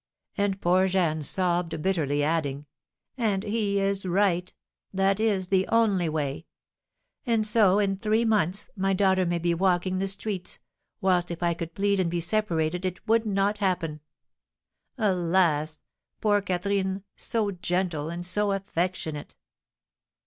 [0.35, 2.65] '"and poor Jeanne sobbed bitterly, adding,
[3.19, 4.51] "And he is right
[4.91, 6.47] that is the only way!
[7.27, 10.57] And so, in three months, my daughter may be walking the streets,
[11.01, 13.99] whilst if I could plead and be separated it would not happen.
[14.97, 15.77] Alas,
[16.19, 19.35] poor Catherine, so gentle and so affectionate!"